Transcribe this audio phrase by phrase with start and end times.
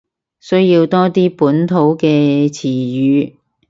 [0.39, 3.35] 需要多啲本土嘅詞語